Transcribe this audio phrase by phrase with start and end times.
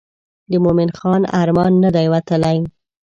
[0.51, 2.57] د مومن خان ارمان نه دی وتلی.